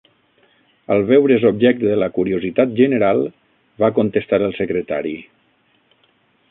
Al 0.95 1.03
veure's 1.09 1.45
objecte 1.49 1.91
de 1.91 1.97
la 2.05 2.09
curiositat 2.15 2.73
general, 2.81 3.23
va 3.85 3.93
contestar 4.01 4.43
el 4.49 4.59
Secretari: 4.63 5.17